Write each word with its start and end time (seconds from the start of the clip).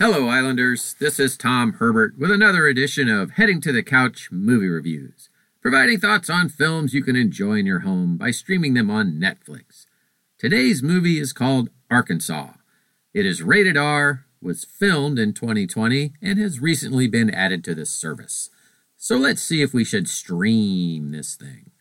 Hello, 0.00 0.28
Islanders. 0.28 0.94
This 1.00 1.18
is 1.18 1.36
Tom 1.36 1.72
Herbert 1.72 2.16
with 2.16 2.30
another 2.30 2.68
edition 2.68 3.08
of 3.08 3.32
Heading 3.32 3.60
to 3.62 3.72
the 3.72 3.82
Couch 3.82 4.28
Movie 4.30 4.68
Reviews, 4.68 5.28
providing 5.60 5.98
thoughts 5.98 6.30
on 6.30 6.50
films 6.50 6.94
you 6.94 7.02
can 7.02 7.16
enjoy 7.16 7.54
in 7.54 7.66
your 7.66 7.80
home 7.80 8.16
by 8.16 8.30
streaming 8.30 8.74
them 8.74 8.92
on 8.92 9.18
Netflix. 9.20 9.86
Today's 10.38 10.84
movie 10.84 11.18
is 11.18 11.32
called 11.32 11.70
Arkansas. 11.90 12.52
It 13.12 13.26
is 13.26 13.42
rated 13.42 13.76
R, 13.76 14.24
was 14.40 14.64
filmed 14.64 15.18
in 15.18 15.32
2020, 15.32 16.12
and 16.22 16.38
has 16.38 16.60
recently 16.60 17.08
been 17.08 17.28
added 17.34 17.64
to 17.64 17.74
the 17.74 17.84
service. 17.84 18.50
So 18.96 19.16
let's 19.16 19.42
see 19.42 19.62
if 19.62 19.74
we 19.74 19.82
should 19.82 20.08
stream 20.08 21.10
this 21.10 21.34
thing. 21.34 21.72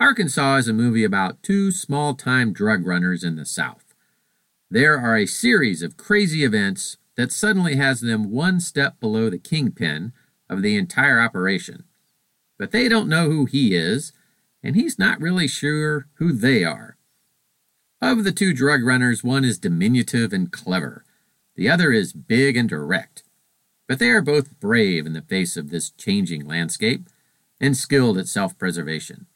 Arkansas 0.00 0.56
is 0.56 0.68
a 0.68 0.72
movie 0.72 1.04
about 1.04 1.42
two 1.42 1.70
small 1.70 2.14
time 2.14 2.54
drug 2.54 2.86
runners 2.86 3.22
in 3.22 3.36
the 3.36 3.44
South. 3.44 3.94
There 4.70 4.98
are 4.98 5.18
a 5.18 5.26
series 5.26 5.82
of 5.82 5.98
crazy 5.98 6.42
events 6.42 6.96
that 7.16 7.32
suddenly 7.32 7.76
has 7.76 8.00
them 8.00 8.30
one 8.30 8.60
step 8.60 8.98
below 9.00 9.30
the 9.30 9.38
kingpin 9.38 10.12
of 10.48 10.62
the 10.62 10.76
entire 10.76 11.20
operation. 11.20 11.84
But 12.58 12.70
they 12.70 12.88
don't 12.88 13.08
know 13.08 13.30
who 13.30 13.44
he 13.46 13.74
is, 13.74 14.12
and 14.62 14.76
he's 14.76 14.98
not 14.98 15.20
really 15.20 15.48
sure 15.48 16.06
who 16.14 16.32
they 16.32 16.64
are. 16.64 16.96
Of 18.00 18.24
the 18.24 18.32
two 18.32 18.52
drug 18.52 18.84
runners, 18.84 19.24
one 19.24 19.44
is 19.44 19.58
diminutive 19.58 20.32
and 20.32 20.52
clever, 20.52 21.04
the 21.56 21.68
other 21.68 21.92
is 21.92 22.12
big 22.12 22.56
and 22.56 22.68
direct. 22.68 23.22
But 23.86 23.98
they 23.98 24.10
are 24.10 24.22
both 24.22 24.58
brave 24.60 25.06
in 25.06 25.12
the 25.12 25.22
face 25.22 25.56
of 25.56 25.70
this 25.70 25.90
changing 25.90 26.46
landscape 26.46 27.08
and 27.60 27.76
skilled 27.76 28.18
at 28.18 28.28
self 28.28 28.58
preservation. 28.58 29.26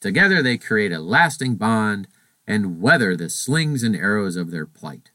Together 0.00 0.42
they 0.42 0.56
create 0.56 0.92
a 0.92 1.00
lasting 1.00 1.56
bond 1.56 2.08
and 2.46 2.80
weather 2.80 3.16
the 3.16 3.28
slings 3.28 3.82
and 3.82 3.94
arrows 3.94 4.36
of 4.36 4.50
their 4.50 4.66
plight. 4.66 5.10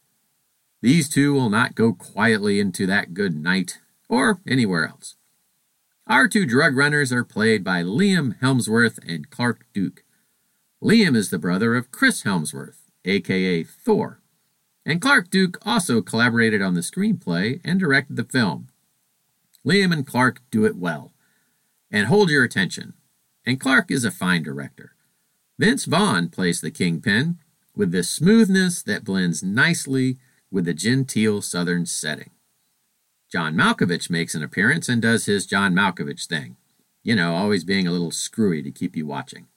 These 0.86 1.10
two 1.10 1.34
will 1.34 1.50
not 1.50 1.74
go 1.74 1.94
quietly 1.94 2.60
into 2.60 2.86
that 2.86 3.16
good 3.16 3.36
night 3.36 3.80
or 4.08 4.40
anywhere 4.48 4.88
else. 4.88 5.16
Our 6.06 6.28
two 6.28 6.46
drug 6.46 6.78
runners 6.78 7.12
are 7.12 7.24
played 7.24 7.64
by 7.64 7.82
Liam 7.82 8.40
Hemsworth 8.40 9.00
and 9.04 9.28
Clark 9.32 9.66
Duke. 9.74 10.04
Liam 10.84 11.16
is 11.16 11.32
the 11.32 11.40
brother 11.40 11.74
of 11.74 11.90
Chris 11.90 12.22
Hemsworth, 12.22 12.84
aka 13.04 13.64
Thor, 13.64 14.22
and 14.86 15.02
Clark 15.02 15.32
Duke 15.32 15.58
also 15.66 16.04
collaborated 16.04 16.62
on 16.62 16.76
the 16.76 16.82
screenplay 16.82 17.60
and 17.66 17.80
directed 17.80 18.16
the 18.16 18.24
film. 18.24 18.68
Liam 19.66 19.92
and 19.92 20.06
Clark 20.06 20.44
do 20.52 20.66
it 20.66 20.76
well 20.76 21.14
and 21.90 22.06
hold 22.06 22.30
your 22.30 22.44
attention, 22.44 22.94
and 23.44 23.60
Clark 23.60 23.90
is 23.90 24.06
a 24.06 24.12
fine 24.12 24.44
director. 24.44 24.94
Vince 25.58 25.86
Vaughn 25.86 26.30
plays 26.30 26.62
the 26.62 26.70
kingpin 26.70 27.40
with 27.76 27.92
the 27.92 28.04
smoothness 28.04 28.84
that 28.84 29.04
blends 29.04 29.42
nicely 29.42 30.20
with 30.56 30.68
a 30.70 30.74
genteel 30.74 31.42
southern 31.42 31.86
setting. 31.86 32.30
John 33.30 33.56
Malkovich 33.56 34.10
makes 34.10 34.34
an 34.34 34.42
appearance 34.42 34.88
and 34.88 35.02
does 35.02 35.26
his 35.26 35.46
John 35.46 35.76
Malkovich 35.76 36.28
thing. 36.28 36.56
You 37.04 37.14
know, 37.14 37.36
always 37.36 37.66
being 37.66 37.86
a 37.86 37.92
little 37.92 38.10
screwy 38.10 38.64
to 38.64 38.72
keep 38.72 38.96
you 38.96 39.06
watching. 39.06 39.48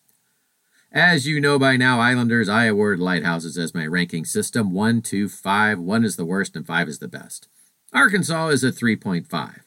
As 0.91 1.25
you 1.25 1.41
know 1.41 1.57
by 1.57 1.77
now, 1.77 2.01
Islanders, 2.01 2.49
I 2.49 2.65
award 2.65 2.99
lighthouses 2.99 3.57
as 3.57 3.77
my 3.77 3.87
ranking 3.87 4.25
system 4.25 4.73
1, 4.73 5.03
2, 5.03 5.29
5. 5.29 5.79
1 5.79 6.05
is 6.05 6.17
the 6.17 6.25
worst 6.25 6.57
and 6.57 6.67
5 6.67 6.89
is 6.89 6.99
the 6.99 7.07
best. 7.07 7.47
Arkansas 7.93 8.49
is 8.49 8.65
a 8.65 8.73
3.5. 8.73 9.61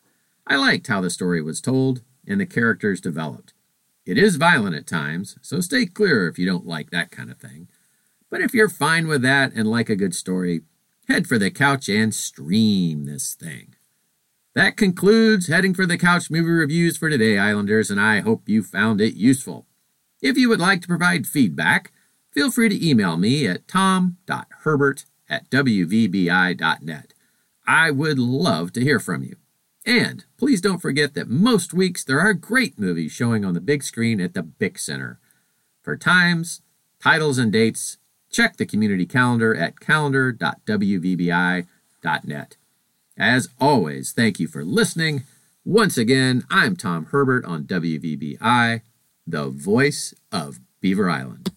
I 0.45 0.55
liked 0.57 0.87
how 0.87 0.99
the 0.99 1.09
story 1.09 1.41
was 1.41 1.61
told 1.61 2.01
and 2.27 2.41
the 2.41 2.45
characters 2.45 2.99
developed. 2.99 3.53
It 4.05 4.17
is 4.17 4.35
violent 4.35 4.75
at 4.75 4.85
times, 4.85 5.37
so 5.41 5.61
stay 5.61 5.85
clear 5.85 6.27
if 6.27 6.37
you 6.37 6.45
don't 6.45 6.67
like 6.67 6.89
that 6.89 7.09
kind 7.09 7.31
of 7.31 7.37
thing. 7.37 7.69
But 8.29 8.41
if 8.41 8.53
you're 8.53 8.67
fine 8.67 9.07
with 9.07 9.21
that 9.21 9.53
and 9.53 9.69
like 9.69 9.89
a 9.89 9.95
good 9.95 10.13
story, 10.13 10.63
head 11.11 11.27
for 11.27 11.37
the 11.37 11.51
couch 11.51 11.89
and 11.89 12.15
stream 12.15 13.03
this 13.03 13.33
thing. 13.33 13.75
That 14.55 14.77
concludes 14.77 15.47
Heading 15.47 15.73
for 15.73 15.85
the 15.85 15.97
Couch 15.97 16.31
movie 16.31 16.49
reviews 16.49 16.95
for 16.95 17.09
today, 17.09 17.37
Islanders, 17.37 17.91
and 17.91 17.99
I 17.99 18.21
hope 18.21 18.47
you 18.47 18.63
found 18.63 19.01
it 19.01 19.15
useful. 19.15 19.67
If 20.21 20.37
you 20.37 20.47
would 20.47 20.61
like 20.61 20.81
to 20.81 20.87
provide 20.87 21.27
feedback, 21.27 21.91
feel 22.31 22.49
free 22.49 22.69
to 22.69 22.89
email 22.89 23.17
me 23.17 23.45
at 23.45 23.67
tom.herbert 23.67 25.03
at 25.29 25.49
wvbi.net. 25.49 27.13
I 27.67 27.91
would 27.91 28.19
love 28.19 28.71
to 28.73 28.81
hear 28.81 28.99
from 28.99 29.23
you. 29.23 29.35
And 29.85 30.23
please 30.37 30.61
don't 30.61 30.81
forget 30.81 31.13
that 31.15 31.29
most 31.29 31.73
weeks 31.73 32.05
there 32.05 32.21
are 32.21 32.33
great 32.33 32.79
movies 32.79 33.11
showing 33.11 33.43
on 33.43 33.53
the 33.53 33.59
big 33.59 33.83
screen 33.83 34.21
at 34.21 34.33
the 34.33 34.43
Bick 34.43 34.79
Center. 34.79 35.19
For 35.81 35.97
times, 35.97 36.61
titles, 37.01 37.37
and 37.37 37.51
dates, 37.51 37.97
check 38.31 38.57
the 38.57 38.65
community 38.65 39.05
calendar 39.05 39.55
at 39.55 39.79
calendar.wvbi.net. 39.79 42.57
As 43.17 43.49
always, 43.59 44.13
thank 44.13 44.39
you 44.39 44.47
for 44.47 44.63
listening. 44.63 45.23
Once 45.63 45.97
again, 45.97 46.43
I'm 46.49 46.75
Tom 46.75 47.05
Herbert 47.05 47.45
on 47.45 47.65
WVBI, 47.65 48.81
the 49.27 49.49
voice 49.49 50.15
of 50.31 50.59
Beaver 50.79 51.09
Island. 51.09 51.49